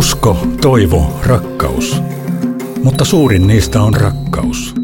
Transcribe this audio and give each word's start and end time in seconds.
Usko, 0.00 0.36
toivo, 0.60 1.20
rakkaus. 1.26 2.02
Mutta 2.84 3.04
suurin 3.04 3.46
niistä 3.46 3.82
on 3.82 3.94
rakkaus. 3.94 4.74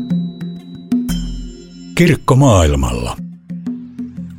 Kirkko 1.95 2.37
maailmalla. 2.37 3.17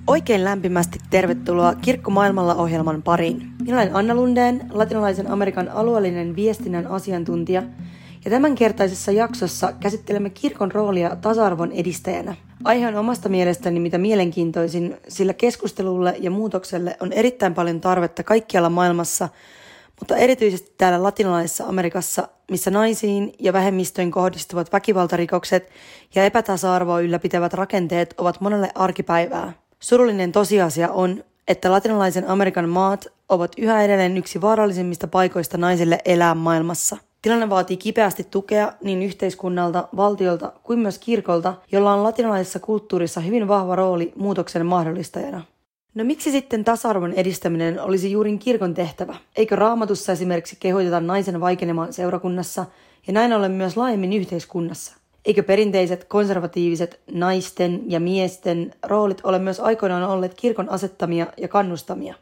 Oikein 0.07 0.43
lämpimästi 0.43 0.99
tervetuloa 1.09 1.75
Kirkko 1.75 2.11
maailmalla 2.11 2.55
ohjelman 2.55 3.01
pariin. 3.03 3.47
Minä 3.61 3.77
olen 3.77 3.95
Anna 3.95 4.15
Lundeen, 4.15 4.61
latinalaisen 4.71 5.31
Amerikan 5.31 5.69
alueellinen 5.69 6.35
viestinnän 6.35 6.87
asiantuntija, 6.87 7.63
ja 8.25 8.31
tämänkertaisessa 8.31 9.11
jaksossa 9.11 9.73
käsittelemme 9.79 10.29
kirkon 10.29 10.71
roolia 10.71 11.15
tasa-arvon 11.15 11.71
edistäjänä. 11.71 12.35
Aihe 12.63 12.87
on 12.87 12.95
omasta 12.95 13.29
mielestäni 13.29 13.79
mitä 13.79 13.97
mielenkiintoisin, 13.97 14.97
sillä 15.07 15.33
keskustelulle 15.33 16.15
ja 16.19 16.31
muutokselle 16.31 16.97
on 16.99 17.13
erittäin 17.13 17.53
paljon 17.53 17.81
tarvetta 17.81 18.23
kaikkialla 18.23 18.69
maailmassa, 18.69 19.29
mutta 19.99 20.15
erityisesti 20.15 20.73
täällä 20.77 21.03
latinalaisessa 21.03 21.65
Amerikassa, 21.65 22.27
missä 22.51 22.71
naisiin 22.71 23.33
ja 23.39 23.53
vähemmistöihin 23.53 24.11
kohdistuvat 24.11 24.73
väkivaltarikokset 24.73 25.69
ja 26.15 26.25
epätasa-arvoa 26.25 26.99
ylläpitävät 26.99 27.53
rakenteet 27.53 28.13
ovat 28.17 28.41
monelle 28.41 28.71
arkipäivää. 28.75 29.53
Surullinen 29.79 30.31
tosiasia 30.31 30.89
on, 30.89 31.23
että 31.47 31.71
latinalaisen 31.71 32.29
Amerikan 32.29 32.69
maat 32.69 33.07
ovat 33.29 33.51
yhä 33.57 33.83
edelleen 33.83 34.17
yksi 34.17 34.41
vaarallisimmista 34.41 35.07
paikoista 35.07 35.57
naisille 35.57 35.99
elää 36.05 36.35
maailmassa. 36.35 36.97
Tilanne 37.21 37.49
vaatii 37.49 37.77
kipeästi 37.77 38.23
tukea 38.23 38.73
niin 38.83 39.03
yhteiskunnalta, 39.03 39.87
valtiolta 39.95 40.53
kuin 40.63 40.79
myös 40.79 40.99
kirkolta, 40.99 41.53
jolla 41.71 41.93
on 41.93 42.03
latinalaisessa 42.03 42.59
kulttuurissa 42.59 43.21
hyvin 43.21 43.47
vahva 43.47 43.75
rooli 43.75 44.13
muutoksen 44.15 44.65
mahdollistajana. 44.65 45.43
No 45.97 46.03
miksi 46.03 46.31
sitten 46.31 46.63
tasa-arvon 46.63 47.13
edistäminen 47.13 47.81
olisi 47.81 48.11
juuri 48.11 48.37
kirkon 48.37 48.73
tehtävä? 48.73 49.15
Eikö 49.35 49.55
raamatussa 49.55 50.11
esimerkiksi 50.11 50.57
kehoiteta 50.59 50.99
naisen 50.99 51.41
vaikenemaan 51.41 51.93
seurakunnassa 51.93 52.65
ja 53.07 53.13
näin 53.13 53.33
ollen 53.33 53.51
myös 53.51 53.77
laajemmin 53.77 54.13
yhteiskunnassa? 54.13 54.97
Eikö 55.25 55.43
perinteiset 55.43 56.03
konservatiiviset 56.03 56.99
naisten 57.11 57.81
ja 57.91 57.99
miesten 57.99 58.73
roolit 58.83 59.21
ole 59.23 59.39
myös 59.39 59.59
aikoinaan 59.59 60.03
olleet 60.03 60.33
kirkon 60.33 60.69
asettamia 60.69 61.27
ja 61.37 61.47
kannustamia? 61.47 62.15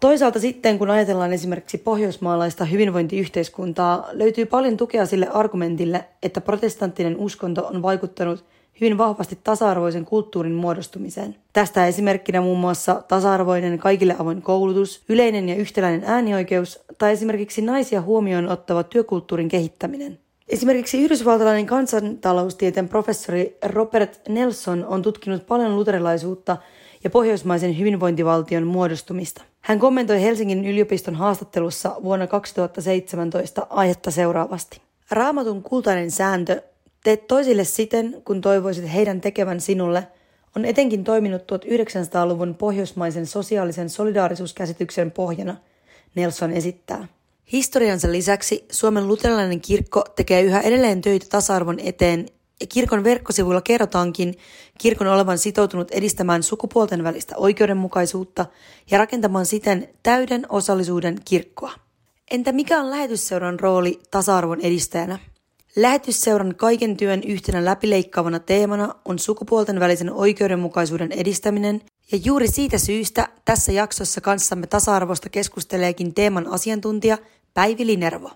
Toisaalta 0.00 0.40
sitten, 0.40 0.78
kun 0.78 0.90
ajatellaan 0.90 1.32
esimerkiksi 1.32 1.78
pohjoismaalaista 1.78 2.64
hyvinvointiyhteiskuntaa, 2.64 4.08
löytyy 4.12 4.46
paljon 4.46 4.76
tukea 4.76 5.06
sille 5.06 5.28
argumentille, 5.28 6.04
että 6.22 6.40
protestanttinen 6.40 7.16
uskonto 7.16 7.66
on 7.66 7.82
vaikuttanut 7.82 8.44
hyvin 8.80 8.98
vahvasti 8.98 9.38
tasa-arvoisen 9.44 10.04
kulttuurin 10.04 10.54
muodostumiseen. 10.54 11.36
Tästä 11.52 11.86
esimerkkinä 11.86 12.40
muun 12.40 12.58
muassa 12.58 13.02
tasa-arvoinen 13.08 13.78
kaikille 13.78 14.16
avoin 14.18 14.42
koulutus, 14.42 15.02
yleinen 15.08 15.48
ja 15.48 15.54
yhtäläinen 15.54 16.02
äänioikeus 16.06 16.80
tai 16.98 17.12
esimerkiksi 17.12 17.62
naisia 17.62 18.00
huomioon 18.00 18.48
ottava 18.48 18.82
työkulttuurin 18.82 19.48
kehittäminen. 19.48 20.18
Esimerkiksi 20.48 21.02
yhdysvaltalainen 21.02 21.66
kansantaloustieteen 21.66 22.88
professori 22.88 23.58
Robert 23.64 24.20
Nelson 24.28 24.84
on 24.86 25.02
tutkinut 25.02 25.46
paljon 25.46 25.76
luterilaisuutta 25.76 26.56
ja 27.04 27.10
pohjoismaisen 27.10 27.78
hyvinvointivaltion 27.78 28.66
muodostumista. 28.66 29.42
Hän 29.60 29.78
kommentoi 29.78 30.22
Helsingin 30.22 30.64
yliopiston 30.64 31.14
haastattelussa 31.14 31.96
vuonna 32.02 32.26
2017 32.26 33.66
aihetta 33.70 34.10
seuraavasti. 34.10 34.80
Raamatun 35.10 35.62
kultainen 35.62 36.10
sääntö, 36.10 36.62
teet 37.04 37.26
toisille 37.26 37.64
siten, 37.64 38.22
kun 38.24 38.40
toivoisit 38.40 38.92
heidän 38.92 39.20
tekevän 39.20 39.60
sinulle, 39.60 40.06
on 40.56 40.64
etenkin 40.64 41.04
toiminut 41.04 41.42
1900-luvun 41.42 42.54
pohjoismaisen 42.54 43.26
sosiaalisen 43.26 43.90
solidaarisuuskäsityksen 43.90 45.10
pohjana, 45.10 45.56
Nelson 46.14 46.52
esittää. 46.52 47.08
Historiansa 47.52 48.12
lisäksi 48.12 48.64
Suomen 48.72 49.08
luterilainen 49.08 49.60
kirkko 49.60 50.04
tekee 50.16 50.42
yhä 50.42 50.60
edelleen 50.60 51.00
töitä 51.00 51.26
tasa-arvon 51.28 51.80
eteen 51.80 52.26
ja 52.60 52.66
kirkon 52.66 53.04
verkkosivuilla 53.04 53.60
kerrotaankin 53.60 54.34
kirkon 54.78 55.06
olevan 55.06 55.38
sitoutunut 55.38 55.90
edistämään 55.90 56.42
sukupuolten 56.42 57.04
välistä 57.04 57.36
oikeudenmukaisuutta 57.36 58.46
ja 58.90 58.98
rakentamaan 58.98 59.46
siten 59.46 59.88
täyden 60.02 60.46
osallisuuden 60.48 61.16
kirkkoa. 61.24 61.72
Entä 62.30 62.52
mikä 62.52 62.80
on 62.80 62.90
lähetysseuran 62.90 63.60
rooli 63.60 64.00
tasa-arvon 64.10 64.60
edistäjänä? 64.60 65.18
Lähetysseuran 65.76 66.54
kaiken 66.54 66.96
työn 66.96 67.22
yhtenä 67.26 67.64
läpileikkaavana 67.64 68.38
teemana 68.38 68.94
on 69.04 69.18
sukupuolten 69.18 69.80
välisen 69.80 70.12
oikeudenmukaisuuden 70.12 71.12
edistäminen, 71.12 71.80
ja 72.12 72.18
juuri 72.24 72.48
siitä 72.48 72.78
syystä 72.78 73.28
tässä 73.44 73.72
jaksossa 73.72 74.20
kanssamme 74.20 74.66
tasa-arvosta 74.66 75.28
keskusteleekin 75.28 76.14
teeman 76.14 76.46
asiantuntija 76.52 77.18
Päivi 77.54 77.86
Linervo. 77.86 78.30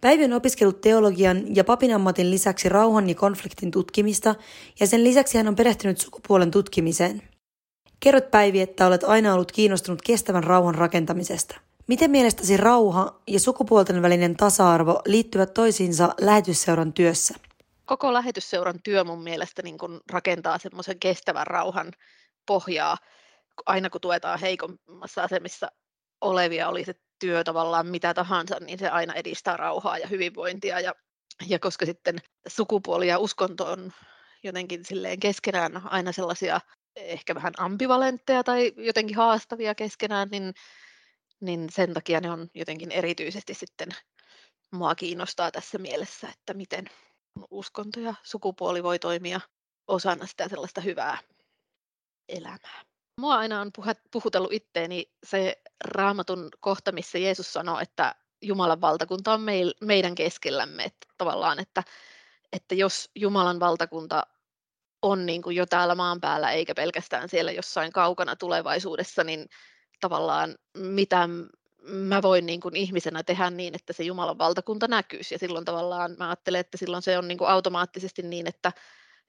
Päivi 0.00 0.24
on 0.24 0.32
opiskellut 0.32 0.80
teologian 0.80 1.56
ja 1.56 1.64
papin 1.64 1.94
ammatin 1.94 2.30
lisäksi 2.30 2.68
rauhan 2.68 3.08
ja 3.08 3.14
konfliktin 3.14 3.70
tutkimista, 3.70 4.34
ja 4.80 4.86
sen 4.86 5.04
lisäksi 5.04 5.38
hän 5.38 5.48
on 5.48 5.56
perehtynyt 5.56 6.00
sukupuolen 6.00 6.50
tutkimiseen. 6.50 7.22
Kerrot 8.00 8.30
Päivi, 8.30 8.60
että 8.60 8.86
olet 8.86 9.04
aina 9.04 9.34
ollut 9.34 9.52
kiinnostunut 9.52 10.02
kestävän 10.02 10.44
rauhan 10.44 10.74
rakentamisesta. 10.74 11.65
Miten 11.86 12.10
mielestäsi 12.10 12.56
rauha 12.56 13.20
ja 13.26 13.40
sukupuolten 13.40 14.02
välinen 14.02 14.36
tasa-arvo 14.36 15.02
liittyvät 15.06 15.54
toisiinsa 15.54 16.14
lähetysseuran 16.20 16.92
työssä? 16.92 17.34
Koko 17.84 18.12
lähetysseuran 18.12 18.78
työ 18.84 19.04
mun 19.04 19.22
mielestä 19.22 19.62
niin 19.62 19.78
kun 19.78 20.00
rakentaa 20.12 20.58
semmoisen 20.58 20.98
kestävän 20.98 21.46
rauhan 21.46 21.92
pohjaa, 22.46 22.96
aina 23.66 23.90
kun 23.90 24.00
tuetaan 24.00 24.40
heikommassa 24.40 25.22
asemissa 25.22 25.68
olevia, 26.20 26.68
oli 26.68 26.84
se 26.84 26.94
työ 27.18 27.44
tavallaan 27.44 27.86
mitä 27.86 28.14
tahansa, 28.14 28.56
niin 28.60 28.78
se 28.78 28.88
aina 28.88 29.14
edistää 29.14 29.56
rauhaa 29.56 29.98
ja 29.98 30.06
hyvinvointia. 30.06 30.80
Ja, 30.80 30.94
ja 31.48 31.58
koska 31.58 31.86
sitten 31.86 32.18
sukupuoli 32.48 33.08
ja 33.08 33.18
uskonto 33.18 33.72
on 33.72 33.92
jotenkin 34.44 34.84
silleen 34.84 35.20
keskenään 35.20 35.82
aina 35.84 36.12
sellaisia 36.12 36.60
ehkä 36.96 37.34
vähän 37.34 37.52
ambivalentteja 37.58 38.44
tai 38.44 38.72
jotenkin 38.76 39.16
haastavia 39.16 39.74
keskenään, 39.74 40.28
niin, 40.30 40.54
niin 41.40 41.66
sen 41.72 41.94
takia 41.94 42.20
ne 42.20 42.30
on 42.30 42.50
jotenkin 42.54 42.92
erityisesti 42.92 43.54
sitten 43.54 43.88
mua 44.70 44.94
kiinnostaa 44.94 45.50
tässä 45.50 45.78
mielessä, 45.78 46.28
että 46.28 46.54
miten 46.54 46.84
uskonto 47.50 48.00
ja 48.00 48.14
sukupuoli 48.22 48.82
voi 48.82 48.98
toimia 48.98 49.40
osana 49.88 50.26
sitä 50.26 50.48
sellaista 50.48 50.80
hyvää 50.80 51.18
elämää. 52.28 52.84
Mua 53.20 53.36
aina 53.36 53.60
on 53.60 53.70
puhutellut 54.12 54.52
itteeni 54.52 55.12
se 55.26 55.62
raamatun 55.84 56.48
kohta, 56.60 56.92
missä 56.92 57.18
Jeesus 57.18 57.52
sanoo, 57.52 57.80
että 57.80 58.14
Jumalan 58.42 58.80
valtakunta 58.80 59.32
on 59.32 59.40
meil, 59.40 59.74
meidän 59.80 60.14
keskellämme. 60.14 60.84
Että 60.84 61.06
tavallaan, 61.18 61.58
että, 61.58 61.82
että 62.52 62.74
jos 62.74 63.10
Jumalan 63.14 63.60
valtakunta 63.60 64.26
on 65.02 65.26
niin 65.26 65.42
kuin 65.42 65.56
jo 65.56 65.66
täällä 65.66 65.94
maan 65.94 66.20
päällä, 66.20 66.50
eikä 66.50 66.74
pelkästään 66.74 67.28
siellä 67.28 67.52
jossain 67.52 67.92
kaukana 67.92 68.36
tulevaisuudessa, 68.36 69.24
niin 69.24 69.46
tavallaan 70.00 70.54
mitä 70.78 71.28
mä 71.88 72.22
voin 72.22 72.46
niin 72.46 72.60
kuin 72.60 72.76
ihmisenä 72.76 73.22
tehdä 73.22 73.50
niin, 73.50 73.74
että 73.74 73.92
se 73.92 74.02
Jumalan 74.02 74.38
valtakunta 74.38 74.88
näkyisi. 74.88 75.34
Ja 75.34 75.38
silloin 75.38 75.64
tavallaan 75.64 76.16
mä 76.18 76.28
ajattelen, 76.28 76.60
että 76.60 76.78
silloin 76.78 77.02
se 77.02 77.18
on 77.18 77.28
niin 77.28 77.38
kuin 77.38 77.48
automaattisesti 77.48 78.22
niin, 78.22 78.46
että 78.46 78.72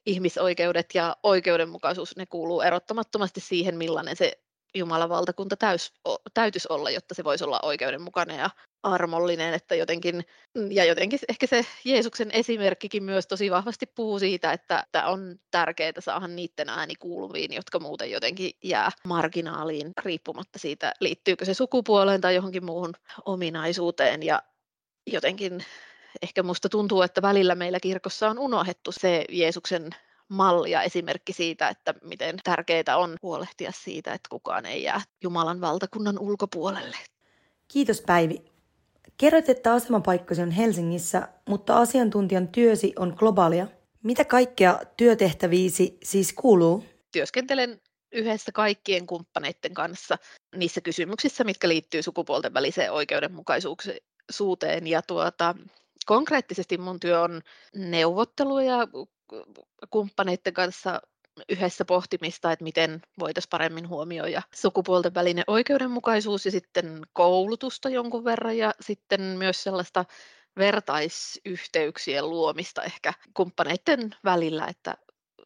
ihmisoikeudet 0.05 0.95
ja 0.95 1.17
oikeudenmukaisuus, 1.23 2.15
ne 2.17 2.25
kuuluu 2.25 2.61
erottamattomasti 2.61 3.39
siihen, 3.39 3.77
millainen 3.77 4.15
se 4.15 4.39
Jumalan 4.75 5.09
valtakunta 5.09 5.55
täys, 5.55 5.93
täytyisi 6.33 6.67
olla, 6.71 6.89
jotta 6.89 7.15
se 7.15 7.23
voisi 7.23 7.43
olla 7.43 7.59
oikeudenmukainen 7.63 8.39
ja 8.39 8.49
armollinen, 8.83 9.53
että 9.53 9.75
jotenkin, 9.75 10.25
ja 10.71 10.85
jotenkin 10.85 11.19
ehkä 11.29 11.47
se 11.47 11.65
Jeesuksen 11.85 12.31
esimerkkikin 12.31 13.03
myös 13.03 13.27
tosi 13.27 13.51
vahvasti 13.51 13.85
puhuu 13.85 14.19
siitä, 14.19 14.51
että, 14.51 14.79
että 14.79 15.07
on 15.07 15.39
tärkeää 15.51 15.91
saada 15.99 16.27
niiden 16.27 16.69
ääni 16.69 16.95
kuuluviin, 16.95 17.53
jotka 17.53 17.79
muuten 17.79 18.11
jotenkin 18.11 18.51
jää 18.63 18.89
marginaaliin 19.05 19.91
riippumatta 20.03 20.59
siitä, 20.59 20.93
liittyykö 20.99 21.45
se 21.45 21.53
sukupuoleen 21.53 22.21
tai 22.21 22.35
johonkin 22.35 22.65
muuhun 22.65 22.93
ominaisuuteen, 23.25 24.23
ja 24.23 24.43
jotenkin 25.07 25.65
ehkä 26.21 26.43
musta 26.43 26.69
tuntuu, 26.69 27.01
että 27.01 27.21
välillä 27.21 27.55
meillä 27.55 27.79
kirkossa 27.79 28.29
on 28.29 28.39
unohdettu 28.39 28.91
se 28.91 29.25
Jeesuksen 29.29 29.89
malli 30.29 30.71
ja 30.71 30.81
esimerkki 30.81 31.33
siitä, 31.33 31.69
että 31.69 31.93
miten 32.03 32.39
tärkeää 32.43 32.97
on 32.97 33.15
huolehtia 33.21 33.71
siitä, 33.75 34.13
että 34.13 34.29
kukaan 34.29 34.65
ei 34.65 34.83
jää 34.83 35.01
Jumalan 35.23 35.61
valtakunnan 35.61 36.19
ulkopuolelle. 36.19 36.97
Kiitos 37.67 38.01
Päivi. 38.01 38.45
Kerroit, 39.17 39.49
että 39.49 39.73
asemapaikkasi 39.73 40.41
on 40.41 40.51
Helsingissä, 40.51 41.27
mutta 41.49 41.77
asiantuntijan 41.77 42.47
työsi 42.47 42.93
on 42.99 43.13
globaalia. 43.17 43.67
Mitä 44.03 44.25
kaikkea 44.25 44.79
työtehtäviisi 44.97 45.97
siis 46.03 46.33
kuuluu? 46.33 46.83
Työskentelen 47.11 47.81
yhdessä 48.11 48.51
kaikkien 48.51 49.07
kumppaneiden 49.07 49.73
kanssa 49.73 50.17
niissä 50.55 50.81
kysymyksissä, 50.81 51.43
mitkä 51.43 51.69
liittyy 51.69 52.01
sukupuolten 52.01 52.53
väliseen 52.53 52.91
oikeudenmukaisuuteen. 52.91 54.87
Ja 54.87 55.01
tuota, 55.01 55.55
konkreettisesti 56.05 56.77
mun 56.77 56.99
työ 56.99 57.21
on 57.21 57.41
neuvotteluja 57.75 58.87
kumppaneiden 59.89 60.53
kanssa 60.53 61.01
yhdessä 61.49 61.85
pohtimista, 61.85 62.51
että 62.51 62.63
miten 62.63 63.01
voitaisiin 63.19 63.49
paremmin 63.49 63.89
huomioida 63.89 64.41
sukupuolten 64.55 65.13
välinen 65.13 65.43
oikeudenmukaisuus 65.47 66.45
ja 66.45 66.51
sitten 66.51 67.01
koulutusta 67.13 67.89
jonkun 67.89 68.23
verran 68.23 68.57
ja 68.57 68.73
sitten 68.81 69.21
myös 69.21 69.63
sellaista 69.63 70.05
vertaisyhteyksien 70.57 72.29
luomista 72.29 72.83
ehkä 72.83 73.13
kumppaneiden 73.33 74.15
välillä, 74.23 74.65
että 74.67 74.93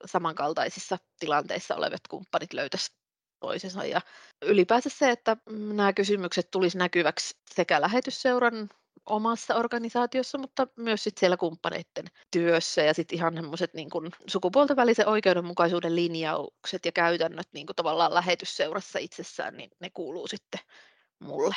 samankaltaisissa 0.06 0.98
tilanteissa 1.20 1.76
olevat 1.76 2.08
kumppanit 2.10 2.54
löytäisivät 2.54 2.98
toisensa. 3.40 3.86
Ja 3.86 4.02
ylipäänsä 4.42 4.90
se, 4.90 5.10
että 5.10 5.38
nämä 5.50 5.94
kysymykset 5.94 6.52
tulisi 6.52 6.78
näkyväksi 6.78 7.38
sekä 7.56 7.82
lähetysseuran 7.82 8.70
omassa 9.06 9.56
organisaatiossa, 9.56 10.38
mutta 10.38 10.68
myös 10.76 11.04
sit 11.04 11.18
siellä 11.18 11.38
kumppaneiden 11.38 12.06
työssä 12.32 12.82
ja 12.82 12.94
sitten 12.94 13.18
ihan 13.18 13.34
semmoiset 13.34 13.74
niin 13.74 13.90
sukupuolten 14.28 14.76
välisen 14.76 15.08
oikeudenmukaisuuden 15.08 15.96
linjaukset 15.96 16.86
ja 16.86 16.92
käytännöt 16.92 17.48
niin 17.54 17.66
kuin 17.66 17.76
tavallaan 17.76 18.14
lähetysseurassa 18.14 19.00
itsessään, 19.00 19.58
niin 19.58 19.70
ne 19.80 19.90
kuuluu 19.90 20.28
sitten 20.28 20.60
mulle. 21.20 21.56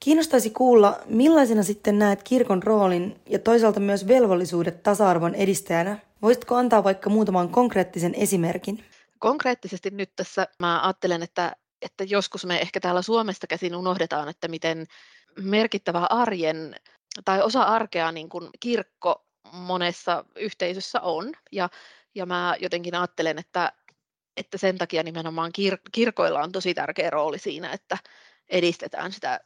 Kiinnostaisi 0.00 0.50
kuulla, 0.50 1.00
millaisena 1.06 1.62
sitten 1.62 1.98
näet 1.98 2.22
kirkon 2.22 2.62
roolin 2.62 3.20
ja 3.28 3.38
toisaalta 3.38 3.80
myös 3.80 4.08
velvollisuudet 4.08 4.82
tasa-arvon 4.82 5.34
edistäjänä. 5.34 5.98
Voisitko 6.22 6.56
antaa 6.56 6.84
vaikka 6.84 7.10
muutaman 7.10 7.48
konkreettisen 7.48 8.14
esimerkin? 8.14 8.84
Konkreettisesti 9.18 9.90
nyt 9.90 10.12
tässä 10.16 10.46
mä 10.58 10.82
ajattelen, 10.82 11.22
että, 11.22 11.56
että 11.82 12.04
joskus 12.04 12.44
me 12.44 12.60
ehkä 12.60 12.80
täällä 12.80 13.02
Suomesta 13.02 13.46
käsin 13.46 13.76
unohdetaan, 13.76 14.28
että 14.28 14.48
miten 14.48 14.86
merkittävä 15.38 16.06
arjen 16.10 16.74
tai 17.24 17.42
osa 17.42 17.62
arkea 17.62 18.12
niin 18.12 18.28
kuin 18.28 18.50
kirkko 18.60 19.26
monessa 19.52 20.24
yhteisössä 20.36 21.00
on. 21.00 21.32
Ja, 21.52 21.68
ja 22.14 22.26
mä 22.26 22.56
jotenkin 22.60 22.94
ajattelen, 22.94 23.38
että, 23.38 23.72
että 24.36 24.58
sen 24.58 24.78
takia 24.78 25.02
nimenomaan 25.02 25.52
kir- 25.60 25.90
kirkoilla 25.92 26.42
on 26.42 26.52
tosi 26.52 26.74
tärkeä 26.74 27.10
rooli 27.10 27.38
siinä, 27.38 27.72
että 27.72 27.98
edistetään 28.48 29.12
sitä 29.12 29.40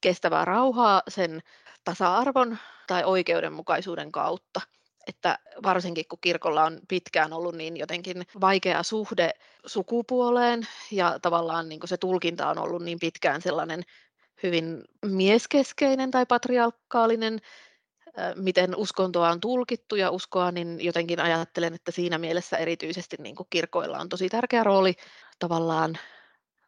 kestävää 0.00 0.44
rauhaa 0.44 1.02
sen 1.08 1.42
tasa-arvon 1.84 2.58
tai 2.86 3.04
oikeudenmukaisuuden 3.04 4.12
kautta. 4.12 4.60
Että 5.06 5.38
varsinkin 5.62 6.04
kun 6.08 6.18
kirkolla 6.20 6.64
on 6.64 6.80
pitkään 6.88 7.32
ollut 7.32 7.54
niin 7.54 7.76
jotenkin 7.76 8.26
vaikea 8.40 8.82
suhde 8.82 9.30
sukupuoleen 9.66 10.66
ja 10.90 11.18
tavallaan 11.22 11.68
niin 11.68 11.80
se 11.84 11.96
tulkinta 11.96 12.48
on 12.48 12.58
ollut 12.58 12.82
niin 12.82 12.98
pitkään 12.98 13.42
sellainen 13.42 13.82
hyvin 14.42 14.84
mieskeskeinen 15.06 16.10
tai 16.10 16.26
patriarkaalinen, 16.26 17.40
miten 18.34 18.76
uskontoa 18.76 19.30
on 19.30 19.40
tulkittu 19.40 19.96
ja 19.96 20.10
uskoa, 20.10 20.52
niin 20.52 20.84
jotenkin 20.84 21.20
ajattelen, 21.20 21.74
että 21.74 21.92
siinä 21.92 22.18
mielessä 22.18 22.56
erityisesti 22.56 23.16
niin 23.20 23.36
kuin 23.36 23.46
kirkoilla 23.50 23.98
on 23.98 24.08
tosi 24.08 24.28
tärkeä 24.28 24.64
rooli 24.64 24.94
tavallaan 25.38 25.98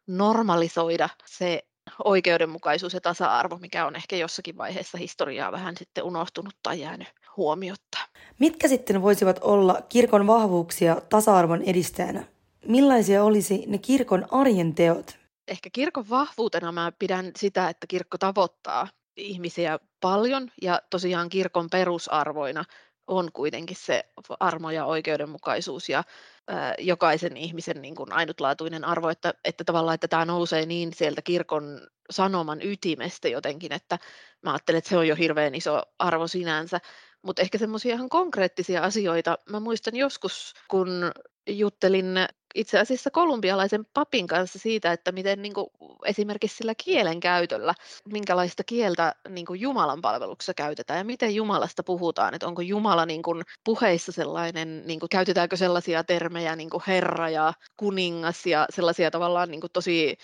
normalisoida 0.07 1.09
se 1.25 1.63
oikeudenmukaisuus 2.03 2.93
ja 2.93 3.01
tasa-arvo, 3.01 3.57
mikä 3.57 3.85
on 3.85 3.95
ehkä 3.95 4.15
jossakin 4.15 4.57
vaiheessa 4.57 4.97
historiaa 4.97 5.51
vähän 5.51 5.77
sitten 5.77 6.03
unohtunut 6.03 6.55
tai 6.63 6.79
jäänyt 6.79 7.07
huomiotta. 7.37 7.97
Mitkä 8.39 8.67
sitten 8.67 9.01
voisivat 9.01 9.39
olla 9.41 9.81
kirkon 9.89 10.27
vahvuuksia 10.27 11.01
tasa-arvon 11.09 11.61
edistäjänä? 11.61 12.23
Millaisia 12.65 13.23
olisi 13.23 13.63
ne 13.67 13.77
kirkon 13.77 14.25
arjen 14.31 14.75
teot? 14.75 15.26
Ehkä 15.47 15.69
kirkon 15.73 16.09
vahvuutena 16.09 16.71
mä 16.71 16.91
pidän 16.99 17.31
sitä, 17.37 17.69
että 17.69 17.87
kirkko 17.87 18.17
tavoittaa 18.17 18.87
ihmisiä 19.15 19.79
paljon 20.01 20.51
ja 20.61 20.81
tosiaan 20.89 21.29
kirkon 21.29 21.69
perusarvoina 21.69 22.63
on 23.07 23.31
kuitenkin 23.31 23.77
se 23.79 24.03
armo 24.39 24.71
ja 24.71 24.85
oikeudenmukaisuus 24.85 25.89
ja 25.89 26.03
ää, 26.47 26.75
jokaisen 26.79 27.37
ihmisen 27.37 27.81
niin 27.81 27.95
kuin 27.95 28.13
ainutlaatuinen 28.13 28.85
arvo, 28.85 29.09
että, 29.09 29.33
että 29.43 29.63
tavallaan 29.63 29.95
että 29.95 30.07
tämä 30.07 30.25
nousee 30.25 30.65
niin 30.65 30.93
sieltä 30.93 31.21
kirkon 31.21 31.87
sanoman 32.09 32.61
ytimestä 32.61 33.27
jotenkin, 33.27 33.73
että 33.73 33.99
mä 34.41 34.51
ajattelen, 34.51 34.77
että 34.77 34.89
se 34.89 34.97
on 34.97 35.07
jo 35.07 35.15
hirveän 35.15 35.55
iso 35.55 35.81
arvo 35.99 36.27
sinänsä, 36.27 36.79
mutta 37.21 37.41
ehkä 37.41 37.57
semmoisia 37.57 37.95
ihan 37.95 38.09
konkreettisia 38.09 38.83
asioita. 38.83 39.37
Mä 39.49 39.59
muistan 39.59 39.95
joskus, 39.95 40.53
kun 40.67 41.11
juttelin 41.47 42.15
itse 42.55 42.79
asiassa 42.79 43.11
kolumbialaisen 43.11 43.85
papin 43.93 44.27
kanssa 44.27 44.59
siitä, 44.59 44.91
että 44.91 45.11
miten 45.11 45.41
niin 45.41 45.53
kuin, 45.53 45.67
esimerkiksi 46.05 46.57
sillä 46.57 46.73
kielen 46.75 47.19
käytöllä, 47.19 47.73
minkälaista 48.05 48.63
kieltä 48.63 49.15
niin 49.29 49.45
kuin 49.45 49.61
Jumalan 49.61 50.01
palveluksessa 50.01 50.53
käytetään 50.53 50.97
ja 50.97 51.03
miten 51.03 51.35
Jumalasta 51.35 51.83
puhutaan, 51.83 52.33
että 52.33 52.47
onko 52.47 52.61
Jumala 52.61 53.05
niin 53.05 53.21
kuin, 53.21 53.43
puheissa 53.63 54.11
sellainen, 54.11 54.87
niin 54.87 54.99
kuin, 54.99 55.09
käytetäänkö 55.09 55.57
sellaisia 55.57 56.03
termejä 56.03 56.55
niin 56.55 56.69
kuin 56.69 56.83
Herra 56.87 57.29
ja 57.29 57.53
kuningas 57.77 58.45
ja 58.45 58.65
sellaisia 58.69 59.11
tavallaan 59.11 59.51
niin 59.51 59.61
kuin, 59.61 59.71
tosi 59.73 60.17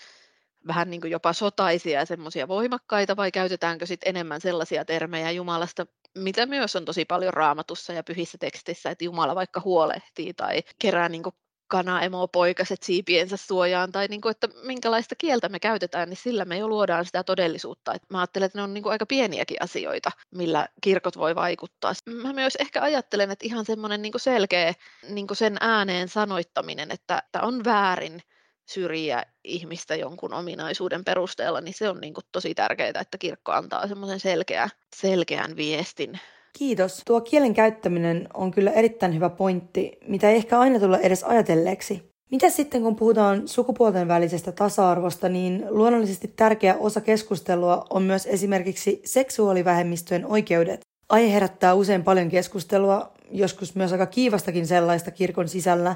vähän 0.67 0.89
niin 0.89 1.01
kuin 1.01 1.11
jopa 1.11 1.33
sotaisia 1.33 1.99
ja 1.99 2.05
semmoisia 2.05 2.47
voimakkaita 2.47 3.15
vai 3.15 3.31
käytetäänkö 3.31 3.85
sitten 3.85 4.09
enemmän 4.09 4.41
sellaisia 4.41 4.85
termejä 4.85 5.31
Jumalasta, 5.31 5.85
mitä 6.17 6.45
myös 6.45 6.75
on 6.75 6.85
tosi 6.85 7.05
paljon 7.05 7.33
raamatussa 7.33 7.93
ja 7.93 8.03
pyhissä 8.03 8.37
teksteissä, 8.37 8.89
että 8.89 9.03
Jumala 9.05 9.35
vaikka 9.35 9.61
huolehtii 9.65 10.33
tai 10.33 10.63
kerää 10.79 11.09
niin 11.09 11.23
kuin 11.23 11.35
kana 11.73 12.01
emo 12.01 12.27
poikaset 12.27 12.83
siipiensä 12.83 13.37
suojaan 13.37 13.91
tai 13.91 14.07
niin 14.07 14.21
kuin, 14.21 14.31
että 14.31 14.47
minkälaista 14.63 15.15
kieltä 15.17 15.49
me 15.49 15.59
käytetään, 15.59 16.09
niin 16.09 16.17
sillä 16.17 16.45
me 16.45 16.57
jo 16.57 16.67
luodaan 16.67 17.05
sitä 17.05 17.23
todellisuutta. 17.23 17.93
Et 17.93 18.01
mä 18.09 18.19
ajattelen, 18.19 18.45
että 18.45 18.57
ne 18.57 18.63
on 18.63 18.73
niin 18.73 18.83
kuin 18.83 18.91
aika 18.91 19.05
pieniäkin 19.05 19.57
asioita, 19.61 20.11
millä 20.31 20.67
kirkot 20.81 21.17
voi 21.17 21.35
vaikuttaa. 21.35 21.93
Mä 22.05 22.33
myös 22.33 22.55
ehkä 22.59 22.81
ajattelen, 22.81 23.31
että 23.31 23.45
ihan 23.45 23.65
semmoinen 23.65 24.01
niin 24.01 24.13
selkeä 24.17 24.73
niin 25.09 25.27
kuin 25.27 25.37
sen 25.37 25.57
ääneen 25.61 26.07
sanoittaminen, 26.07 26.91
että, 26.91 27.21
että 27.25 27.41
on 27.41 27.63
väärin 27.65 28.21
syrjiä 28.69 29.23
ihmistä 29.43 29.95
jonkun 29.95 30.33
ominaisuuden 30.33 31.05
perusteella, 31.05 31.61
niin 31.61 31.73
se 31.77 31.89
on 31.89 32.01
niin 32.01 32.13
kuin 32.13 32.25
tosi 32.31 32.55
tärkeää, 32.55 33.01
että 33.01 33.17
kirkko 33.17 33.51
antaa 33.51 33.87
semmoisen 33.87 34.19
selkeä, 34.19 34.69
selkeän 34.95 35.55
viestin 35.55 36.19
Kiitos. 36.57 37.01
Tuo 37.05 37.21
kielen 37.21 37.53
käyttäminen 37.53 38.27
on 38.33 38.51
kyllä 38.51 38.71
erittäin 38.71 39.15
hyvä 39.15 39.29
pointti, 39.29 39.91
mitä 40.07 40.29
ei 40.29 40.35
ehkä 40.35 40.59
aina 40.59 40.79
tulla 40.79 40.99
edes 40.99 41.23
ajatelleeksi. 41.23 42.13
Mitä 42.31 42.49
sitten 42.49 42.81
kun 42.81 42.95
puhutaan 42.95 43.47
sukupuolten 43.47 44.07
välisestä 44.07 44.51
tasa-arvosta, 44.51 45.29
niin 45.29 45.65
luonnollisesti 45.69 46.33
tärkeä 46.35 46.75
osa 46.79 47.01
keskustelua 47.01 47.85
on 47.89 48.03
myös 48.03 48.25
esimerkiksi 48.25 49.01
seksuaalivähemmistöjen 49.05 50.25
oikeudet. 50.25 50.79
Aihe 51.09 51.33
herättää 51.33 51.73
usein 51.73 52.03
paljon 52.03 52.29
keskustelua, 52.29 53.11
joskus 53.31 53.75
myös 53.75 53.91
aika 53.91 54.05
kiivastakin 54.05 54.67
sellaista 54.67 55.11
kirkon 55.11 55.47
sisällä. 55.47 55.95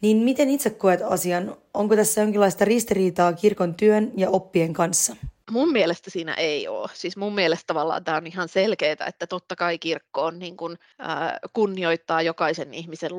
Niin 0.00 0.16
miten 0.16 0.50
itse 0.50 0.70
koet 0.70 1.00
asian? 1.02 1.56
Onko 1.74 1.96
tässä 1.96 2.20
jonkinlaista 2.20 2.64
ristiriitaa 2.64 3.32
kirkon 3.32 3.74
työn 3.74 4.12
ja 4.16 4.30
oppien 4.30 4.72
kanssa? 4.72 5.16
Mun 5.50 5.72
mielestä 5.72 6.10
siinä 6.10 6.34
ei 6.34 6.68
ole. 6.68 6.88
Siis 6.94 7.16
mun 7.16 7.34
mielestä 7.34 7.64
tavallaan 7.66 8.04
tämä 8.04 8.16
on 8.16 8.26
ihan 8.26 8.48
selkeää, 8.48 9.06
että 9.08 9.26
totta 9.26 9.56
kai 9.56 9.78
kirkko 9.78 10.22
on 10.22 10.38
niin 10.38 10.56
kuin, 10.56 10.78
äh, 11.00 11.32
kunnioittaa 11.52 12.22
jokaisen 12.22 12.74
ihmisen 12.74 13.16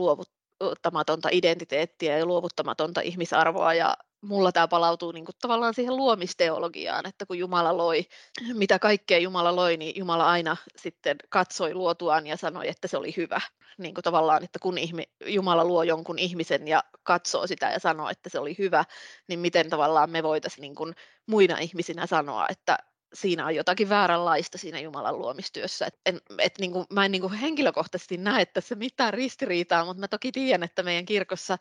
luovuttamatonta 0.59 1.29
identiteettiä 1.31 2.17
ja 2.17 2.25
luovuttamatonta 2.25 3.01
ihmisarvoa 3.01 3.73
ja 3.73 3.97
mulla 4.21 4.51
tämä 4.51 4.67
palautuu 4.67 5.11
niin 5.11 5.25
kuin 5.25 5.35
tavallaan 5.41 5.73
siihen 5.73 5.95
luomisteologiaan, 5.95 7.07
että 7.07 7.25
kun 7.25 7.37
Jumala 7.37 7.77
loi, 7.77 8.05
mitä 8.53 8.79
kaikkea 8.79 9.17
Jumala 9.17 9.55
loi, 9.55 9.77
niin 9.77 9.93
Jumala 9.99 10.27
aina 10.27 10.57
sitten 10.75 11.17
katsoi 11.29 11.73
luotuaan 11.73 12.27
ja 12.27 12.37
sanoi, 12.37 12.67
että 12.67 12.87
se 12.87 12.97
oli 12.97 13.13
hyvä. 13.17 13.41
Niin 13.77 13.93
kuin 13.93 14.03
tavallaan, 14.03 14.43
että 14.43 14.59
kun 14.59 14.77
ihmi, 14.77 15.03
Jumala 15.25 15.65
luo 15.65 15.83
jonkun 15.83 16.19
ihmisen 16.19 16.67
ja 16.67 16.83
katsoo 17.03 17.47
sitä 17.47 17.71
ja 17.71 17.79
sanoo, 17.79 18.09
että 18.09 18.29
se 18.29 18.39
oli 18.39 18.55
hyvä, 18.57 18.85
niin 19.27 19.39
miten 19.39 19.69
tavallaan 19.69 20.09
me 20.09 20.23
voitaisiin 20.23 20.61
niin 20.61 20.75
kuin 20.75 20.95
muina 21.25 21.57
ihmisinä 21.57 22.07
sanoa, 22.07 22.47
että 22.49 22.77
siinä 23.15 23.45
on 23.45 23.55
jotakin 23.55 23.89
vääränlaista 23.89 24.57
siinä 24.57 24.79
Jumalan 24.79 25.19
luomistyössä. 25.19 25.85
Et 25.85 25.99
en, 26.05 26.21
et 26.39 26.53
niin 26.59 26.71
kuin, 26.71 26.85
mä 26.89 27.05
en 27.05 27.11
niin 27.11 27.21
kuin 27.21 27.33
henkilökohtaisesti 27.33 28.17
näe 28.17 28.45
tässä 28.45 28.75
mitään 28.75 29.13
ristiriitaa, 29.13 29.85
mutta 29.85 29.99
mä 29.99 30.07
toki 30.07 30.31
tiedän, 30.31 30.63
että 30.63 30.83
meidän 30.83 31.05
kirkossa 31.05 31.57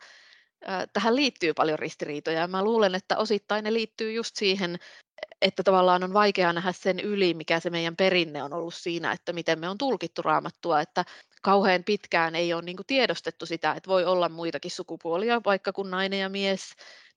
tähän 0.93 1.15
liittyy 1.15 1.53
paljon 1.53 1.79
ristiriitoja. 1.79 2.39
Ja 2.39 2.47
mä 2.47 2.63
luulen, 2.63 2.95
että 2.95 3.17
osittain 3.17 3.63
ne 3.63 3.73
liittyy 3.73 4.13
just 4.13 4.35
siihen, 4.35 4.79
että 5.41 5.63
tavallaan 5.63 6.03
on 6.03 6.13
vaikea 6.13 6.53
nähdä 6.53 6.71
sen 6.71 6.99
yli, 6.99 7.33
mikä 7.33 7.59
se 7.59 7.69
meidän 7.69 7.95
perinne 7.95 8.43
on 8.43 8.53
ollut 8.53 8.73
siinä, 8.73 9.11
että 9.11 9.33
miten 9.33 9.59
me 9.59 9.69
on 9.69 9.77
tulkittu 9.77 10.21
raamattua, 10.21 10.81
että 10.81 11.05
kauhean 11.41 11.83
pitkään 11.83 12.35
ei 12.35 12.53
ole 12.53 12.61
niin 12.61 12.77
tiedostettu 12.87 13.45
sitä, 13.45 13.71
että 13.71 13.87
voi 13.87 14.05
olla 14.05 14.29
muitakin 14.29 14.71
sukupuolia, 14.71 15.41
vaikka 15.45 15.73
kun 15.73 15.91
nainen 15.91 16.19
ja 16.19 16.29
mies, 16.29 16.61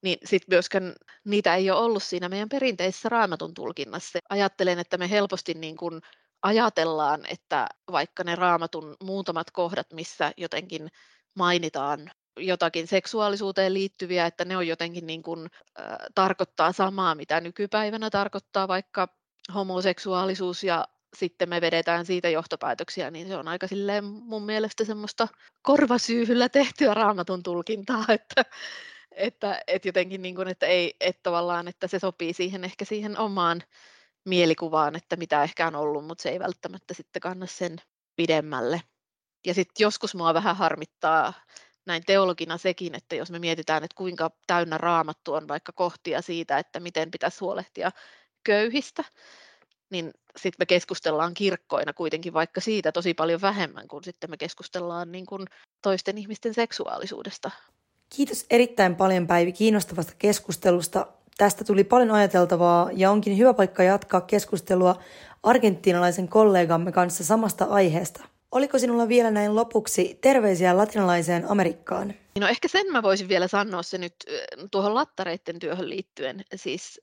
niin 0.02 0.18
sitten 0.24 0.54
myöskään 0.54 0.94
niitä 1.24 1.54
ei 1.54 1.70
ole 1.70 1.80
ollut 1.80 2.02
siinä 2.02 2.28
meidän 2.28 2.48
perinteisessä 2.48 3.08
raamatun 3.08 3.54
tulkinnassa. 3.54 4.18
Ajattelen, 4.28 4.78
että 4.78 4.98
me 4.98 5.10
helposti 5.10 5.54
niin 5.54 5.76
kuin 5.76 6.00
ajatellaan, 6.42 7.20
että 7.28 7.66
vaikka 7.92 8.24
ne 8.24 8.34
raamatun 8.34 8.96
muutamat 9.02 9.50
kohdat, 9.50 9.86
missä 9.92 10.32
jotenkin 10.36 10.88
mainitaan 11.34 12.10
jotakin 12.38 12.86
seksuaalisuuteen 12.86 13.74
liittyviä, 13.74 14.26
että 14.26 14.44
ne 14.44 14.56
on 14.56 14.66
jotenkin 14.66 15.06
niin 15.06 15.22
kuin, 15.22 15.46
äh, 15.80 15.86
tarkoittaa 16.14 16.72
samaa, 16.72 17.14
mitä 17.14 17.40
nykypäivänä 17.40 18.10
tarkoittaa 18.10 18.68
vaikka 18.68 19.08
homoseksuaalisuus 19.54 20.64
ja 20.64 20.88
sitten 21.16 21.48
me 21.48 21.60
vedetään 21.60 22.06
siitä 22.06 22.28
johtopäätöksiä, 22.28 23.10
niin 23.10 23.28
se 23.28 23.36
on 23.36 23.48
aika 23.48 23.66
silleen 23.66 24.04
mun 24.04 24.42
mielestä 24.42 24.84
semmoista 24.84 25.28
korvasyyhyllä 25.62 26.48
tehtyä 26.48 26.94
raamatun 26.94 27.42
tulkintaa, 27.42 28.04
että, 28.18 28.44
että, 29.18 29.60
että 29.66 29.88
jotenkin 29.88 30.22
niin 30.22 30.34
kuin, 30.34 30.48
että 30.48 30.66
ei, 30.66 30.96
että 31.00 31.20
tavallaan, 31.22 31.68
että 31.68 31.86
se 31.86 31.98
sopii 31.98 32.32
siihen 32.32 32.64
ehkä 32.64 32.84
siihen 32.84 33.18
omaan 33.18 33.62
mielikuvaan, 34.24 34.96
että 34.96 35.16
mitä 35.16 35.42
ehkä 35.42 35.66
on 35.66 35.76
ollut, 35.76 36.06
mutta 36.06 36.22
se 36.22 36.28
ei 36.28 36.38
välttämättä 36.38 36.94
sitten 36.94 37.20
kanna 37.20 37.46
sen 37.46 37.76
pidemmälle. 38.16 38.82
Ja 39.46 39.54
sitten 39.54 39.84
joskus 39.84 40.14
mua 40.14 40.34
vähän 40.34 40.56
harmittaa 40.56 41.32
näin 41.86 42.02
teologina 42.06 42.58
sekin, 42.58 42.94
että 42.94 43.14
jos 43.16 43.30
me 43.30 43.38
mietitään, 43.38 43.84
että 43.84 43.96
kuinka 43.96 44.30
täynnä 44.46 44.78
raamattu 44.78 45.34
on 45.34 45.48
vaikka 45.48 45.72
kohtia 45.72 46.22
siitä, 46.22 46.58
että 46.58 46.80
miten 46.80 47.10
pitäisi 47.10 47.40
huolehtia 47.40 47.90
köyhistä, 48.44 49.04
niin 49.90 50.12
sitten 50.36 50.56
me 50.58 50.66
keskustellaan 50.66 51.34
kirkkoina 51.34 51.92
kuitenkin 51.92 52.32
vaikka 52.32 52.60
siitä 52.60 52.92
tosi 52.92 53.14
paljon 53.14 53.40
vähemmän, 53.40 53.88
kuin 53.88 54.04
sitten 54.04 54.30
me 54.30 54.36
keskustellaan 54.36 55.12
niin 55.12 55.26
kuin 55.26 55.46
toisten 55.82 56.18
ihmisten 56.18 56.54
seksuaalisuudesta. 56.54 57.50
Kiitos 58.16 58.46
erittäin 58.50 58.96
paljon 58.96 59.26
Päivi 59.26 59.52
kiinnostavasta 59.52 60.12
keskustelusta. 60.18 61.06
Tästä 61.36 61.64
tuli 61.64 61.84
paljon 61.84 62.10
ajateltavaa 62.10 62.90
ja 62.92 63.10
onkin 63.10 63.38
hyvä 63.38 63.54
paikka 63.54 63.82
jatkaa 63.82 64.20
keskustelua 64.20 65.02
argentiinalaisen 65.42 66.28
kollegamme 66.28 66.92
kanssa 66.92 67.24
samasta 67.24 67.64
aiheesta. 67.64 68.24
Oliko 68.52 68.78
sinulla 68.78 69.08
vielä 69.08 69.30
näin 69.30 69.56
lopuksi 69.56 70.18
terveisiä 70.20 70.76
latinalaiseen 70.76 71.50
Amerikkaan? 71.50 72.14
No 72.38 72.48
ehkä 72.48 72.68
sen 72.68 72.92
mä 72.92 73.02
voisin 73.02 73.28
vielä 73.28 73.48
sanoa 73.48 73.82
se 73.82 73.98
nyt 73.98 74.14
tuohon 74.70 74.94
lattareiden 74.94 75.58
työhön 75.58 75.90
liittyen. 75.90 76.44
Siis 76.54 77.00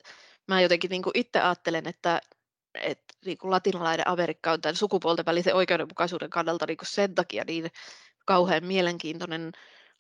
mä 0.47 0.61
jotenkin 0.61 0.89
niin 0.89 1.03
itse 1.13 1.39
ajattelen, 1.39 1.87
että, 1.87 2.21
että 2.81 3.13
niin 3.25 3.37
kuin 3.37 3.51
latinalainen 3.51 4.07
Amerikka 4.07 4.51
on 4.51 4.61
tämän 4.61 4.75
sukupuolten 4.75 5.25
välisen 5.25 5.55
oikeudenmukaisuuden 5.55 6.29
kannalta 6.29 6.65
niin 6.67 6.77
kuin 6.77 6.89
sen 6.89 7.15
takia 7.15 7.43
niin 7.47 7.71
kauhean 8.25 8.65
mielenkiintoinen 8.65 9.51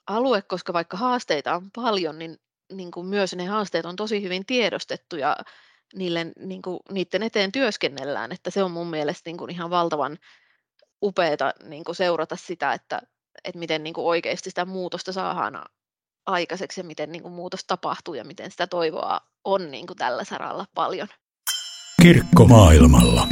alue, 0.07 0.41
koska 0.41 0.73
vaikka 0.73 0.97
haasteita 0.97 1.55
on 1.55 1.71
paljon, 1.75 2.19
niin, 2.19 2.37
niin 2.73 2.91
kuin 2.91 3.07
myös 3.07 3.35
ne 3.35 3.45
haasteet 3.45 3.85
on 3.85 3.95
tosi 3.95 4.21
hyvin 4.23 4.45
tiedostettu 4.45 5.15
ja 5.15 5.37
niille, 5.95 6.25
niin 6.39 6.61
kuin, 6.61 6.79
niiden 6.91 7.23
eteen 7.23 7.51
työskennellään, 7.51 8.31
että 8.31 8.49
se 8.49 8.63
on 8.63 8.71
mun 8.71 8.87
mielestä 8.87 9.29
niin 9.29 9.37
kuin 9.37 9.51
ihan 9.51 9.69
valtavan 9.69 10.17
upeata 11.03 11.53
niin 11.63 11.83
kuin 11.83 11.95
seurata 11.95 12.35
sitä, 12.35 12.73
että, 12.73 13.01
että 13.43 13.59
miten 13.59 13.83
niin 13.83 13.93
kuin 13.93 14.05
oikeasti 14.05 14.49
sitä 14.49 14.65
muutosta 14.65 15.13
saadaan 15.13 15.65
aikaiseksi 16.25 16.79
ja 16.79 16.83
miten 16.83 17.11
niin 17.11 17.21
kuin 17.21 17.33
muutos 17.33 17.63
tapahtuu 17.67 18.13
ja 18.13 18.23
miten 18.23 18.51
sitä 18.51 18.67
toivoa 18.67 19.21
on 19.43 19.71
niin 19.71 19.87
kuin 19.87 19.97
tällä 19.97 20.23
saralla 20.23 20.65
paljon. 20.75 21.07
Kirkko 22.01 22.45
maailmalla. 22.45 23.27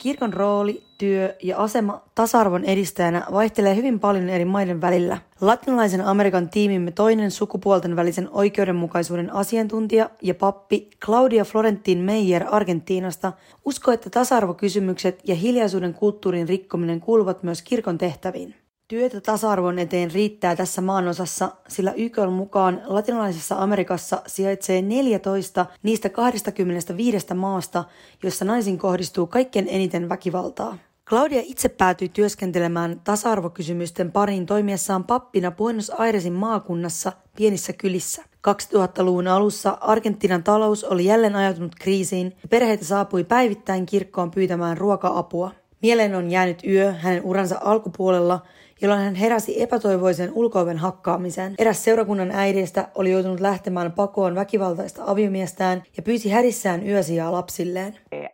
Kirkon 0.00 0.32
rooli, 0.32 0.82
työ 0.98 1.36
ja 1.42 1.58
asema 1.58 2.02
tasa-arvon 2.14 2.64
edistäjänä 2.64 3.26
vaihtelee 3.32 3.76
hyvin 3.76 4.00
paljon 4.00 4.28
eri 4.28 4.44
maiden 4.44 4.80
välillä. 4.80 5.18
Latinalaisen 5.40 6.04
Amerikan 6.04 6.48
tiimimme 6.48 6.90
toinen 6.90 7.30
sukupuolten 7.30 7.96
välisen 7.96 8.28
oikeudenmukaisuuden 8.32 9.32
asiantuntija 9.32 10.10
ja 10.22 10.34
pappi 10.34 10.90
Claudia 11.04 11.44
Florentin 11.44 11.98
Meijer 11.98 12.44
Argentiinasta 12.50 13.32
uskoo, 13.64 13.94
että 13.94 14.10
tasa-arvokysymykset 14.10 15.20
ja 15.24 15.34
hiljaisuuden 15.34 15.94
kulttuurin 15.94 16.48
rikkominen 16.48 17.00
kuuluvat 17.00 17.42
myös 17.42 17.62
kirkon 17.62 17.98
tehtäviin. 17.98 18.54
Työtä 18.90 19.20
tasa-arvon 19.20 19.78
eteen 19.78 20.10
riittää 20.10 20.56
tässä 20.56 20.80
maanosassa, 20.80 21.50
sillä 21.68 21.92
YK 21.92 22.16
mukaan 22.30 22.82
latinalaisessa 22.84 23.54
Amerikassa 23.54 24.22
sijaitsee 24.26 24.82
14 24.82 25.66
niistä 25.82 26.08
25 26.08 27.34
maasta, 27.34 27.84
joissa 28.22 28.44
naisiin 28.44 28.78
kohdistuu 28.78 29.26
kaikkein 29.26 29.66
eniten 29.70 30.08
väkivaltaa. 30.08 30.78
Claudia 31.06 31.42
itse 31.44 31.68
päätyi 31.68 32.08
työskentelemään 32.08 33.00
tasa-arvokysymysten 33.04 34.12
pariin 34.12 34.46
toimiessaan 34.46 35.04
pappina 35.04 35.50
Buenos 35.50 35.90
Airesin 35.90 36.32
maakunnassa 36.32 37.12
pienissä 37.36 37.72
kylissä. 37.72 38.22
2000-luvun 38.48 39.28
alussa 39.28 39.78
Argentiinan 39.80 40.42
talous 40.42 40.84
oli 40.84 41.04
jälleen 41.04 41.36
ajautunut 41.36 41.74
kriisiin 41.80 42.26
ja 42.42 42.48
perheitä 42.48 42.84
saapui 42.84 43.24
päivittäin 43.24 43.86
kirkkoon 43.86 44.30
pyytämään 44.30 44.78
ruoka-apua. 44.78 45.50
Mieleen 45.82 46.14
on 46.14 46.30
jäänyt 46.30 46.62
yö 46.66 46.92
hänen 46.92 47.22
uransa 47.22 47.60
alkupuolella, 47.64 48.40
jolloin 48.82 49.00
hän 49.00 49.14
heräsi 49.14 49.62
epätoivoisen 49.62 50.30
ulkooven 50.34 50.78
hakkaamiseen. 50.78 51.54
Eräs 51.58 51.84
seurakunnan 51.84 52.30
äidistä 52.30 52.88
oli 52.94 53.10
joutunut 53.10 53.40
lähtemään 53.40 53.92
pakoon 53.92 54.34
väkivaltaista 54.34 55.02
aviomiestään 55.06 55.82
ja 55.96 56.02
pyysi 56.02 56.30
hädissään 56.30 56.88
yösijaa 56.88 57.32
lapsilleen. 57.32 57.98
Eh, 58.12 58.30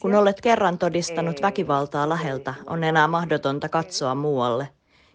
Kun 0.00 0.14
olet 0.14 0.40
kerran 0.40 0.78
todistanut 0.78 1.36
eh, 1.38 1.42
väkivaltaa 1.42 2.08
läheltä, 2.08 2.54
on 2.66 2.84
enää 2.84 3.08
mahdotonta 3.08 3.68
katsoa 3.68 4.14
muualle. 4.14 4.68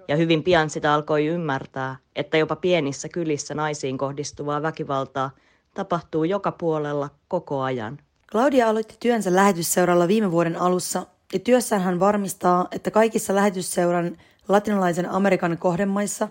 Ja 0.07 0.15
hyvin 0.15 0.43
pian 0.43 0.69
sitä 0.69 0.93
alkoi 0.93 1.25
ymmärtää, 1.25 1.95
että 2.15 2.37
jopa 2.37 2.55
pienissä 2.55 3.09
kylissä 3.09 3.55
naisiin 3.55 3.97
kohdistuvaa 3.97 4.61
väkivaltaa 4.61 5.31
tapahtuu 5.73 6.23
joka 6.23 6.51
puolella 6.51 7.09
koko 7.27 7.61
ajan. 7.61 7.97
Claudia 8.31 8.69
aloitti 8.69 8.95
työnsä 8.99 9.35
lähetysseuralla 9.35 10.07
viime 10.07 10.31
vuoden 10.31 10.55
alussa 10.55 11.05
ja 11.34 11.39
työssään 11.39 11.81
hän 11.81 12.00
varmistaa, 12.00 12.67
että 12.72 12.91
kaikissa 12.91 13.36
lähetysseuran 13.36 14.17
latinalaisen 14.48 15.10
Amerikan 15.10 15.57
kohdemaissa, 15.57 16.27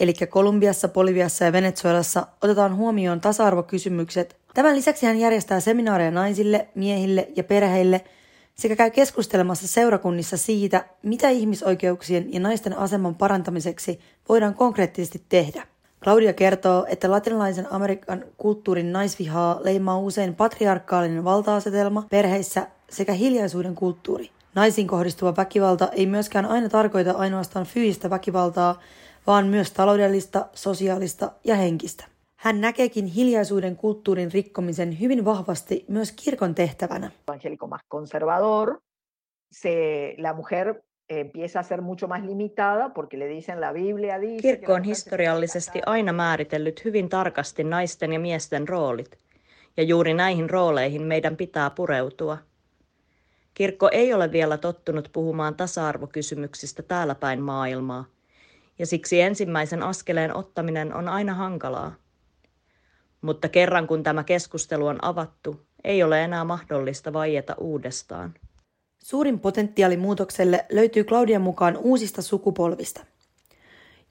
eli 0.00 0.14
Kolumbiassa, 0.28 0.88
Boliviassa 0.88 1.44
ja 1.44 1.52
Venezuelassa, 1.52 2.26
otetaan 2.42 2.76
huomioon 2.76 3.20
tasa-arvokysymykset. 3.20 4.36
Tämän 4.54 4.76
lisäksi 4.76 5.06
hän 5.06 5.18
järjestää 5.18 5.60
seminaareja 5.60 6.10
naisille, 6.10 6.68
miehille 6.74 7.28
ja 7.36 7.44
perheille 7.44 8.04
sekä 8.54 8.76
käy 8.76 8.90
keskustelemassa 8.90 9.68
seurakunnissa 9.68 10.36
siitä, 10.36 10.84
mitä 11.02 11.28
ihmisoikeuksien 11.28 12.32
ja 12.32 12.40
naisten 12.40 12.78
aseman 12.78 13.14
parantamiseksi 13.14 14.00
voidaan 14.28 14.54
konkreettisesti 14.54 15.22
tehdä. 15.28 15.66
Claudia 16.04 16.32
kertoo, 16.32 16.86
että 16.88 17.10
latinalaisen 17.10 17.72
Amerikan 17.72 18.24
kulttuurin 18.36 18.92
naisvihaa 18.92 19.60
leimaa 19.64 19.98
usein 19.98 20.34
patriarkaalinen 20.34 21.24
valta-asetelma 21.24 22.06
perheissä 22.10 22.66
sekä 22.90 23.12
hiljaisuuden 23.12 23.74
kulttuuri. 23.74 24.30
Naisiin 24.54 24.86
kohdistuva 24.86 25.36
väkivalta 25.36 25.88
ei 25.92 26.06
myöskään 26.06 26.46
aina 26.46 26.68
tarkoita 26.68 27.12
ainoastaan 27.12 27.66
fyysistä 27.66 28.10
väkivaltaa, 28.10 28.80
vaan 29.26 29.46
myös 29.46 29.70
taloudellista, 29.70 30.46
sosiaalista 30.54 31.32
ja 31.44 31.54
henkistä. 31.54 32.04
Hän 32.36 32.60
näkeekin 32.60 33.06
hiljaisuuden 33.06 33.76
kulttuurin 33.76 34.32
rikkomisen 34.32 35.00
hyvin 35.00 35.24
vahvasti 35.24 35.84
myös 35.88 36.12
kirkon 36.12 36.54
tehtävänä. 36.54 37.10
conservador, 37.90 38.80
se, 39.52 40.14
la 40.18 40.34
mujer 40.34 40.74
empieza 41.08 41.60
a 41.60 41.62
ser 41.62 41.80
mucho 41.80 42.06
más 42.06 42.24
limitada 42.24 42.88
porque 42.88 43.18
le 43.18 43.28
dicen 43.28 43.60
la 43.60 43.72
Biblia 43.72 44.20
dice 44.20 44.42
Kirkko 44.42 44.72
on 44.72 44.82
historiallisesti 44.82 45.80
aina 45.86 46.12
määritellyt 46.12 46.84
hyvin 46.84 47.08
tarkasti 47.08 47.64
naisten 47.64 48.12
ja 48.12 48.20
miesten 48.20 48.68
roolit, 48.68 49.18
ja 49.76 49.82
juuri 49.82 50.14
näihin 50.14 50.50
rooleihin 50.50 51.02
meidän 51.02 51.36
pitää 51.36 51.70
pureutua. 51.70 52.38
Kirkko 53.58 53.88
ei 53.92 54.14
ole 54.14 54.32
vielä 54.32 54.58
tottunut 54.58 55.08
puhumaan 55.12 55.54
tasa-arvokysymyksistä 55.54 56.82
täällä 56.82 57.14
päin 57.14 57.42
maailmaa, 57.42 58.04
ja 58.78 58.86
siksi 58.86 59.20
ensimmäisen 59.20 59.82
askeleen 59.82 60.36
ottaminen 60.36 60.94
on 60.94 61.08
aina 61.08 61.34
hankalaa. 61.34 61.94
Mutta 63.20 63.48
kerran 63.48 63.86
kun 63.86 64.02
tämä 64.02 64.24
keskustelu 64.24 64.86
on 64.86 65.04
avattu, 65.04 65.60
ei 65.84 66.02
ole 66.02 66.24
enää 66.24 66.44
mahdollista 66.44 67.12
vaieta 67.12 67.54
uudestaan. 67.60 68.34
Suurin 68.98 69.40
potentiaali 69.40 69.96
muutokselle 69.96 70.66
löytyy 70.72 71.04
Claudian 71.04 71.42
mukaan 71.42 71.76
uusista 71.76 72.22
sukupolvista. 72.22 73.00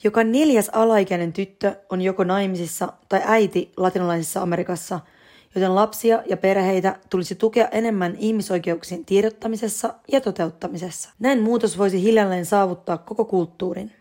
Joka 0.03 0.23
neljäs 0.23 0.69
alaikäinen 0.69 1.33
tyttö 1.33 1.75
on 1.89 2.01
joko 2.01 2.23
naimisissa 2.23 2.93
tai 3.09 3.21
äiti 3.25 3.71
latinalaisessa 3.77 4.41
Amerikassa, 4.41 4.99
joten 5.55 5.75
lapsia 5.75 6.23
ja 6.25 6.37
perheitä 6.37 6.95
tulisi 7.09 7.35
tukea 7.35 7.67
enemmän 7.67 8.15
ihmisoikeuksien 8.19 9.05
tiedottamisessa 9.05 9.93
ja 10.11 10.21
toteuttamisessa. 10.21 11.09
Näin 11.19 11.41
muutos 11.41 11.77
voisi 11.77 12.03
hiljalleen 12.03 12.45
saavuttaa 12.45 12.97
koko 12.97 13.25
kulttuurin. 13.25 13.91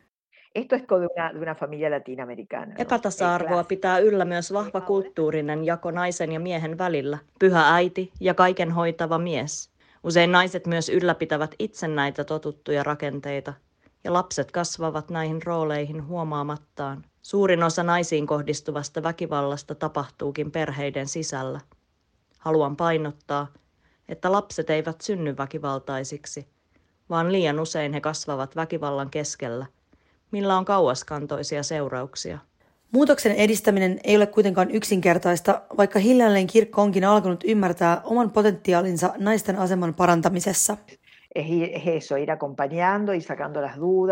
Epätasa-arvoa 2.79 3.65
pitää 3.65 3.99
yllä 3.99 4.25
myös 4.25 4.53
vahva 4.53 4.81
kulttuurinen 4.81 5.65
jako 5.65 5.91
naisen 5.91 6.33
ja 6.33 6.41
miehen 6.41 6.79
välillä, 6.79 7.19
pyhä 7.39 7.75
äiti 7.75 8.13
ja 8.21 8.35
kaiken 8.35 8.73
hoitava 8.73 9.19
mies. 9.19 9.71
Usein 10.05 10.33
naiset 10.33 10.67
myös 10.67 10.89
ylläpitävät 10.89 11.55
itse 11.59 11.89
näitä 11.89 12.25
totuttuja 12.25 12.83
rakenteita, 12.83 13.53
ja 14.05 14.13
lapset 14.13 14.53
kasvavat 14.53 15.11
näihin 15.11 15.43
rooleihin 15.43 16.07
huomaamattaan. 16.07 17.05
Suurin 17.27 17.63
osa 17.63 17.83
naisiin 17.83 18.27
kohdistuvasta 18.27 19.03
väkivallasta 19.03 19.75
tapahtuukin 19.75 20.51
perheiden 20.51 21.09
sisällä. 21.09 21.61
Haluan 22.39 22.77
painottaa, 22.77 23.53
että 24.09 24.33
lapset 24.33 24.71
eivät 24.71 25.01
synny 25.01 25.37
väkivaltaisiksi, 25.37 26.47
vaan 27.11 27.33
liian 27.33 27.61
usein 27.61 27.93
he 27.93 28.01
kasvavat 28.01 28.57
väkivallan 28.57 29.11
keskellä, 29.11 29.67
millä 30.31 30.57
on 30.57 30.65
kauaskantoisia 30.65 31.63
seurauksia. 31.63 32.39
Muutoksen 32.93 33.33
edistäminen 33.33 34.01
ei 34.05 34.17
ole 34.17 34.27
kuitenkaan 34.27 34.71
yksinkertaista, 34.71 35.63
vaikka 35.77 35.99
hiljalleen 35.99 36.47
kirkko 36.47 36.83
onkin 36.83 37.05
alkanut 37.05 37.45
ymmärtää 37.45 38.01
oman 38.05 38.31
potentiaalinsa 38.31 39.13
naisten 39.19 39.59
aseman 39.59 39.95
parantamisessa. 39.95 40.77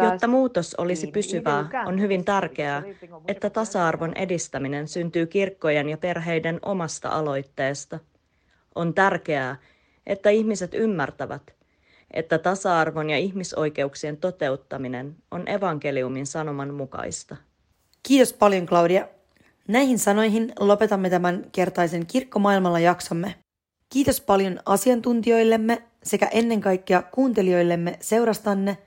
Jotta 0.04 0.26
muutos 0.26 0.75
olisi 0.75 1.07
pysyvää, 1.07 1.69
on 1.87 2.00
hyvin 2.00 2.25
tärkeää, 2.25 2.83
että 3.28 3.50
tasa-arvon 3.50 4.16
edistäminen 4.16 4.88
syntyy 4.88 5.26
kirkkojen 5.26 5.88
ja 5.88 5.99
perheiden 5.99 6.59
omasta 6.62 7.09
aloitteesta. 7.09 7.99
On 8.75 8.95
tärkeää, 8.95 9.57
että 10.07 10.31
ihmiset 10.31 10.75
ymmärtävät, 10.75 11.43
että 12.11 12.38
tasa-arvon 12.38 13.11
ja 13.11 13.19
ihmisoikeuksien 13.19 14.16
toteuttaminen 14.16 15.16
on 15.31 15.49
evankeliumin 15.49 16.26
sanoman 16.26 16.75
mukaista. 16.75 17.37
Kiitos 18.02 18.33
paljon 18.33 18.66
Claudia. 18.66 19.09
Näihin 19.69 19.99
sanoihin 19.99 20.52
lopetamme 20.61 21.11
tämän 21.11 21.47
kertaisen 21.52 22.07
Kirkkomaailmalla 22.07 22.81
jaksomme. 22.81 23.35
Kiitos 23.93 24.21
paljon 24.21 24.61
asiantuntijoillemme 24.66 25.83
sekä 26.04 26.28
ennen 26.32 26.61
kaikkea 26.61 27.02
kuuntelijoillemme 27.02 27.96
seurastanne. 28.00 28.78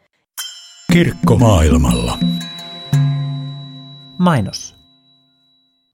Kirkkomaailmalla. 0.94 2.18
Mainos. 4.20 4.78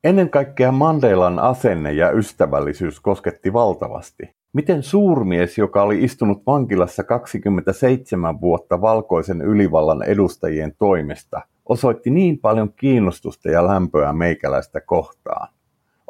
Ennen 0.04 0.30
kaikkea 0.30 0.72
Mandelan 0.72 1.40
asenne 1.40 1.92
ja 1.92 2.12
ystävällisyys 2.12 3.00
kosketti 3.00 3.54
valtavasti. 3.54 4.24
Miten 4.54 4.84
suurmies, 4.84 5.58
joka 5.58 5.84
oli 5.84 6.04
istunut 6.04 6.44
vankilassa 6.48 7.04
27 7.04 8.42
vuotta 8.42 8.82
valkoisen 8.82 9.42
ylivallan 9.42 10.04
edustajien 10.04 10.76
toimesta, 10.78 11.42
osoitti 11.66 12.10
niin 12.10 12.40
paljon 12.40 12.74
kiinnostusta 12.74 13.50
ja 13.50 13.68
lämpöä 13.68 14.14
meikäläistä 14.14 14.82
kohtaan. 14.82 15.53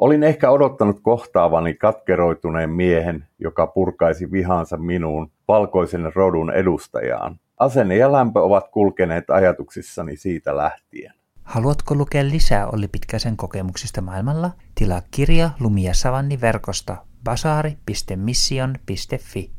Olin 0.04 0.22
ehkä 0.22 0.50
odottanut 0.50 1.00
kohtaavani 1.02 1.74
katkeroituneen 1.74 2.70
miehen, 2.70 3.26
joka 3.38 3.66
purkaisi 3.66 4.32
vihansa 4.32 4.76
minuun, 4.76 5.30
valkoisen 5.48 6.12
rodun 6.14 6.52
edustajaan. 6.52 7.40
Asenne 7.58 7.96
ja 7.96 8.12
lämpö 8.12 8.40
ovat 8.40 8.68
kulkeneet 8.68 9.30
ajatuksissani 9.30 10.16
siitä 10.16 10.56
lähtien. 10.56 11.12
Haluatko 11.42 11.94
lukea 11.94 12.24
lisää 12.24 12.68
Olli 12.68 12.88
Pitkäsen 12.88 13.36
kokemuksista 13.36 14.00
maailmalla? 14.00 14.50
Tilaa 14.74 15.02
kirja 15.10 15.50
Lumia 15.60 15.94
Savanni 15.94 16.40
verkosta 16.40 16.96
basaari.mission.fi. 17.24 19.50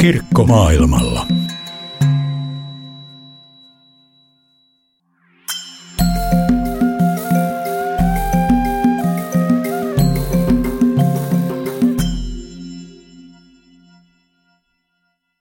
Kirkko 0.00 0.44
maailmalla. 0.44 1.26